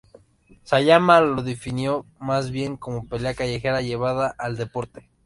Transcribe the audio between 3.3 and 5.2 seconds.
callejera llevada al deporte.